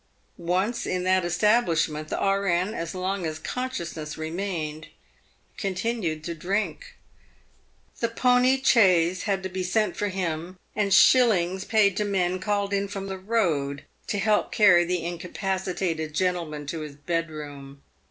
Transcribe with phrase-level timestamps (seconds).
[0.39, 4.87] Once in that establishment, the E.N., as long as con sciousness remained,
[5.57, 6.95] continued to drink.
[7.99, 12.73] The pony chaise had to be sent for him, and shillings paid to men called
[12.73, 17.83] in from the road to help carry the incapacitated gentleman to his bedroom.